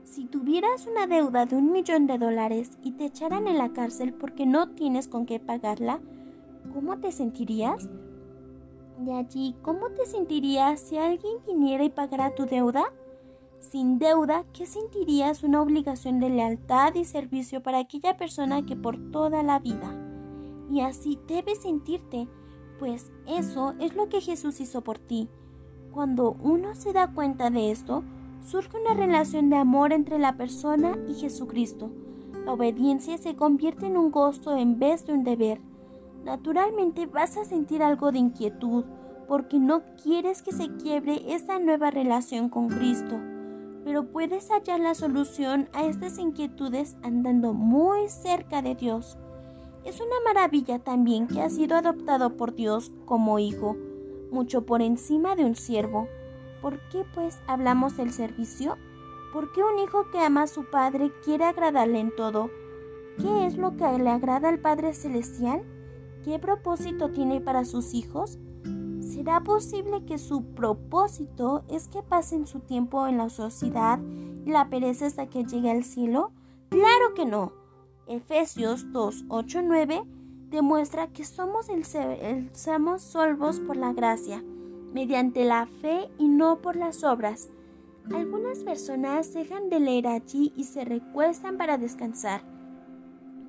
Si 0.04 0.24
tuvieras 0.24 0.86
una 0.86 1.06
deuda 1.06 1.44
de 1.44 1.54
un 1.54 1.70
millón 1.70 2.06
de 2.06 2.16
dólares 2.16 2.78
y 2.82 2.92
te 2.92 3.04
echaran 3.04 3.46
en 3.46 3.58
la 3.58 3.74
cárcel 3.74 4.14
porque 4.14 4.46
no 4.46 4.70
tienes 4.70 5.06
con 5.06 5.26
qué 5.26 5.38
pagarla, 5.38 6.00
¿cómo 6.72 6.98
te 7.00 7.12
sentirías? 7.12 7.90
De 9.00 9.12
allí, 9.12 9.54
¿cómo 9.60 9.90
te 9.90 10.06
sentirías 10.06 10.80
si 10.80 10.96
alguien 10.96 11.36
viniera 11.46 11.84
y 11.84 11.90
pagara 11.90 12.34
tu 12.34 12.46
deuda? 12.46 12.84
sin 13.60 13.98
deuda, 13.98 14.44
¿qué 14.52 14.66
sentirías 14.66 15.42
una 15.42 15.62
obligación 15.62 16.20
de 16.20 16.28
lealtad 16.28 16.94
y 16.94 17.06
servicio 17.06 17.62
para 17.62 17.78
aquella 17.78 18.14
persona 18.14 18.66
que 18.66 18.76
por 18.76 19.10
toda 19.10 19.42
la 19.42 19.58
vida? 19.58 19.90
Y 20.70 20.82
así 20.82 21.18
debes 21.26 21.62
sentirte, 21.62 22.28
pues 22.78 23.10
eso 23.26 23.72
es 23.80 23.96
lo 23.96 24.10
que 24.10 24.20
Jesús 24.20 24.60
hizo 24.60 24.82
por 24.82 24.98
ti. 24.98 25.30
Cuando 25.94 26.36
uno 26.42 26.74
se 26.74 26.92
da 26.92 27.06
cuenta 27.06 27.50
de 27.50 27.70
esto, 27.70 28.02
surge 28.44 28.76
una 28.78 28.94
relación 28.94 29.48
de 29.48 29.56
amor 29.56 29.92
entre 29.92 30.18
la 30.18 30.36
persona 30.36 30.98
y 31.08 31.14
Jesucristo. 31.14 31.88
La 32.44 32.52
obediencia 32.52 33.16
se 33.16 33.36
convierte 33.36 33.86
en 33.86 33.96
un 33.96 34.10
gozo 34.10 34.56
en 34.56 34.80
vez 34.80 35.06
de 35.06 35.12
un 35.12 35.22
deber. 35.22 35.60
Naturalmente 36.24 37.06
vas 37.06 37.36
a 37.36 37.44
sentir 37.44 37.80
algo 37.80 38.10
de 38.10 38.18
inquietud 38.18 38.84
porque 39.28 39.58
no 39.60 39.82
quieres 40.02 40.42
que 40.42 40.50
se 40.52 40.68
quiebre 40.76 41.32
esta 41.32 41.60
nueva 41.60 41.92
relación 41.92 42.48
con 42.48 42.68
Cristo 42.68 43.20
pero 43.84 44.04
puedes 44.04 44.48
hallar 44.50 44.80
la 44.80 44.94
solución 44.94 45.68
a 45.74 45.84
estas 45.84 46.18
inquietudes 46.18 46.96
andando 47.02 47.52
muy 47.52 48.08
cerca 48.08 48.62
de 48.62 48.74
Dios. 48.74 49.18
Es 49.84 50.00
una 50.00 50.16
maravilla 50.24 50.78
también 50.78 51.26
que 51.26 51.42
ha 51.42 51.50
sido 51.50 51.76
adoptado 51.76 52.38
por 52.38 52.54
Dios 52.54 52.90
como 53.04 53.38
hijo, 53.38 53.76
mucho 54.34 54.66
por 54.66 54.82
encima 54.82 55.36
de 55.36 55.44
un 55.44 55.54
siervo. 55.54 56.08
¿Por 56.60 56.78
qué 56.90 57.04
pues 57.14 57.40
hablamos 57.46 57.96
del 57.96 58.12
servicio? 58.12 58.76
¿Por 59.32 59.52
qué 59.52 59.62
un 59.62 59.78
hijo 59.78 60.10
que 60.10 60.18
ama 60.18 60.42
a 60.42 60.46
su 60.46 60.68
padre 60.70 61.12
quiere 61.24 61.44
agradarle 61.44 62.00
en 62.00 62.14
todo? 62.14 62.50
¿Qué 63.16 63.46
es 63.46 63.56
lo 63.56 63.76
que 63.76 63.84
le 63.98 64.10
agrada 64.10 64.48
al 64.48 64.58
Padre 64.58 64.92
Celestial? 64.92 65.62
¿Qué 66.24 66.38
propósito 66.38 67.10
tiene 67.10 67.40
para 67.40 67.64
sus 67.64 67.94
hijos? 67.94 68.38
¿Será 69.00 69.40
posible 69.40 70.04
que 70.04 70.18
su 70.18 70.44
propósito 70.54 71.64
es 71.68 71.86
que 71.86 72.02
pasen 72.02 72.46
su 72.46 72.60
tiempo 72.60 73.06
en 73.06 73.18
la 73.18 73.24
ociosidad 73.24 74.00
y 74.44 74.50
la 74.50 74.68
pereza 74.68 75.06
hasta 75.06 75.28
que 75.28 75.44
llegue 75.44 75.70
al 75.70 75.84
cielo? 75.84 76.32
Claro 76.70 77.14
que 77.14 77.24
no. 77.24 77.52
Efesios 78.08 78.90
2, 78.92 79.26
8, 79.28 79.62
9 79.62 80.02
demuestra 80.50 81.08
que 81.08 81.24
somos, 81.24 81.68
el, 81.68 81.84
salvos 82.54 83.60
por 83.60 83.76
la 83.76 83.92
gracia, 83.92 84.42
mediante 84.92 85.44
la 85.44 85.66
fe 85.66 86.08
y 86.18 86.28
no 86.28 86.58
por 86.58 86.76
las 86.76 87.04
obras. 87.04 87.48
Algunas 88.14 88.64
personas 88.64 89.32
dejan 89.32 89.70
de 89.70 89.80
leer 89.80 90.06
allí 90.06 90.52
y 90.56 90.64
se 90.64 90.84
recuestan 90.84 91.56
para 91.56 91.78
descansar, 91.78 92.42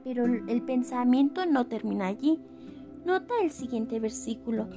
pero 0.03 0.25
el 0.25 0.61
pensamiento 0.61 1.45
no 1.45 1.67
termina 1.67 2.07
allí. 2.07 2.39
Nota 3.05 3.33
el 3.41 3.51
siguiente 3.51 3.99
versículo 3.99 4.67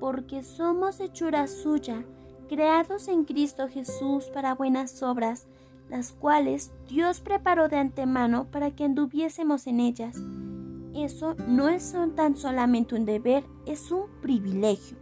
porque 0.00 0.42
somos 0.42 0.98
hechura 0.98 1.46
suya, 1.46 2.04
creados 2.48 3.06
en 3.06 3.24
Cristo 3.24 3.68
Jesús 3.68 4.30
para 4.32 4.54
buenas 4.54 5.02
obras, 5.02 5.46
las 5.90 6.12
cuales 6.12 6.72
Dios 6.88 7.20
preparó 7.20 7.68
de 7.68 7.76
antemano 7.76 8.46
para 8.50 8.74
que 8.74 8.84
anduviésemos 8.84 9.66
en 9.66 9.80
ellas. 9.80 10.16
Eso 10.94 11.36
no 11.46 11.68
es 11.68 11.94
tan 12.16 12.36
solamente 12.36 12.94
un 12.94 13.04
deber, 13.04 13.44
es 13.66 13.90
un 13.90 14.04
privilegio. 14.20 14.98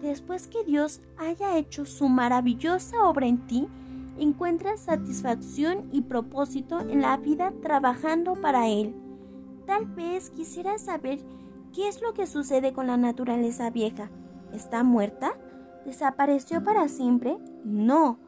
Después 0.00 0.48
que 0.48 0.64
Dios 0.64 1.00
haya 1.16 1.56
hecho 1.56 1.84
su 1.84 2.08
maravillosa 2.08 3.04
obra 3.04 3.26
en 3.26 3.46
ti, 3.46 3.68
encuentras 4.18 4.80
satisfacción 4.80 5.88
y 5.92 6.02
propósito 6.02 6.80
en 6.80 7.02
la 7.02 7.16
vida 7.16 7.52
trabajando 7.62 8.34
para 8.34 8.68
Él. 8.68 8.94
Tal 9.66 9.86
vez 9.86 10.30
quisieras 10.30 10.82
saber 10.82 11.20
qué 11.72 11.88
es 11.88 12.02
lo 12.02 12.14
que 12.14 12.26
sucede 12.26 12.72
con 12.72 12.88
la 12.88 12.96
naturaleza 12.96 13.70
vieja 13.70 14.10
¿Está 14.52 14.82
muerta? 14.82 15.32
¿Desapareció 15.86 16.62
para 16.62 16.86
siempre? 16.88 17.38
No. 17.64 18.18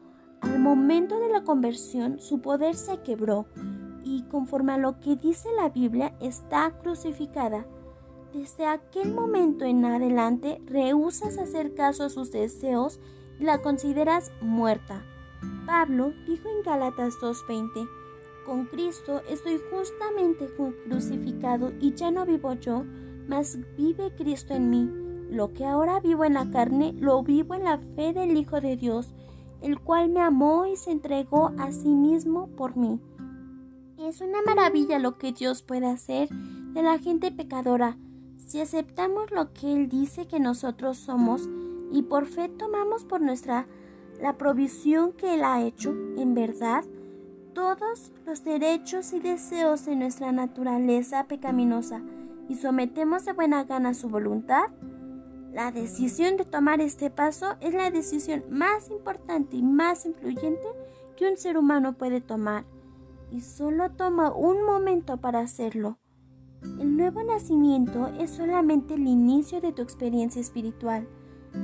Al 0.41 0.59
momento 0.59 1.19
de 1.19 1.29
la 1.29 1.43
conversión 1.43 2.19
su 2.19 2.41
poder 2.41 2.75
se 2.75 3.01
quebró 3.01 3.45
conforme 4.35 4.73
a 4.73 4.77
lo 4.77 4.99
que 4.99 5.15
dice 5.15 5.47
la 5.55 5.69
Biblia 5.69 6.13
está 6.19 6.69
crucificada. 6.81 7.65
Desde 8.33 8.65
aquel 8.65 9.13
momento 9.13 9.63
en 9.63 9.85
adelante 9.85 10.61
rehusas 10.65 11.37
hacer 11.37 11.73
caso 11.73 12.03
a 12.03 12.09
sus 12.09 12.33
deseos 12.33 12.99
y 13.39 13.45
la 13.45 13.61
consideras 13.61 14.33
muerta. 14.41 15.05
Pablo 15.65 16.11
dijo 16.27 16.49
en 16.49 16.63
Gálatas 16.63 17.13
2:20, 17.21 17.87
con 18.45 18.65
Cristo 18.65 19.21
estoy 19.29 19.61
justamente 19.71 20.49
crucificado 20.85 21.71
y 21.79 21.93
ya 21.93 22.11
no 22.11 22.25
vivo 22.25 22.55
yo, 22.55 22.83
mas 23.29 23.57
vive 23.77 24.13
Cristo 24.17 24.53
en 24.53 24.69
mí. 24.69 24.89
Lo 25.31 25.53
que 25.53 25.63
ahora 25.63 26.01
vivo 26.01 26.25
en 26.25 26.33
la 26.33 26.51
carne, 26.51 26.91
lo 26.91 27.23
vivo 27.23 27.55
en 27.55 27.63
la 27.63 27.77
fe 27.77 28.11
del 28.11 28.35
Hijo 28.35 28.59
de 28.59 28.75
Dios, 28.75 29.13
el 29.61 29.79
cual 29.79 30.09
me 30.09 30.19
amó 30.19 30.65
y 30.65 30.75
se 30.75 30.91
entregó 30.91 31.53
a 31.57 31.71
sí 31.71 31.87
mismo 31.87 32.49
por 32.57 32.75
mí. 32.75 32.99
Es 33.97 34.19
una 34.19 34.41
maravilla 34.41 34.99
lo 34.99 35.17
que 35.17 35.31
Dios 35.31 35.61
puede 35.61 35.87
hacer 35.87 36.27
de 36.29 36.83
la 36.83 36.99
gente 36.99 37.31
pecadora. 37.31 37.97
Si 38.37 38.59
aceptamos 38.59 39.31
lo 39.31 39.53
que 39.53 39.71
Él 39.71 39.87
dice 39.87 40.27
que 40.27 40.39
nosotros 40.39 40.97
somos 40.97 41.47
y 41.91 42.03
por 42.03 42.25
fe 42.25 42.49
tomamos 42.49 43.05
por 43.05 43.21
nuestra 43.21 43.67
la 44.21 44.37
provisión 44.37 45.13
que 45.13 45.35
Él 45.35 45.43
ha 45.45 45.63
hecho, 45.63 45.91
en 46.17 46.33
verdad, 46.35 46.83
todos 47.53 48.11
los 48.25 48.43
derechos 48.43 49.13
y 49.13 49.19
deseos 49.21 49.85
de 49.85 49.95
nuestra 49.95 50.33
naturaleza 50.33 51.23
pecaminosa 51.27 52.01
y 52.49 52.55
sometemos 52.55 53.23
de 53.23 53.31
buena 53.31 53.63
gana 53.63 53.93
su 53.93 54.09
voluntad, 54.09 54.71
la 55.53 55.71
decisión 55.71 56.35
de 56.35 56.43
tomar 56.43 56.81
este 56.81 57.09
paso 57.09 57.55
es 57.61 57.73
la 57.73 57.89
decisión 57.91 58.43
más 58.49 58.89
importante 58.91 59.55
y 59.55 59.63
más 59.63 60.05
influyente 60.05 60.67
que 61.15 61.29
un 61.29 61.37
ser 61.37 61.57
humano 61.57 61.93
puede 61.93 62.19
tomar 62.19 62.65
y 63.31 63.41
solo 63.41 63.91
toma 63.91 64.31
un 64.31 64.65
momento 64.65 65.17
para 65.17 65.39
hacerlo. 65.39 65.97
El 66.79 66.97
nuevo 66.97 67.23
nacimiento 67.23 68.07
es 68.19 68.31
solamente 68.31 68.95
el 68.95 69.07
inicio 69.07 69.61
de 69.61 69.71
tu 69.71 69.81
experiencia 69.81 70.41
espiritual, 70.41 71.07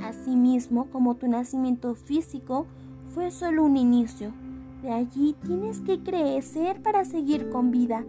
asimismo 0.02 0.90
como 0.90 1.16
tu 1.16 1.28
nacimiento 1.28 1.94
físico 1.94 2.66
fue 3.08 3.30
solo 3.30 3.64
un 3.64 3.76
inicio. 3.76 4.32
De 4.82 4.90
allí 4.90 5.36
tienes 5.44 5.80
que 5.80 6.02
crecer 6.02 6.82
para 6.82 7.04
seguir 7.04 7.50
con 7.50 7.70
vida. 7.70 8.04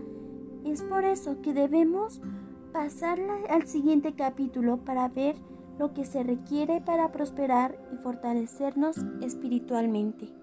Es 0.66 0.82
por 0.82 1.04
eso 1.04 1.42
que 1.42 1.54
debemos 1.54 2.22
pasar 2.72 3.20
al 3.50 3.68
siguiente 3.68 4.14
capítulo 4.14 4.78
para 4.78 5.08
ver 5.08 5.36
lo 5.78 5.94
que 5.94 6.06
se 6.06 6.24
requiere 6.24 6.82
para 6.82 7.12
prosperar 7.12 7.78
y 7.92 7.98
fortalecernos 7.98 8.98
espiritualmente. 9.22 10.43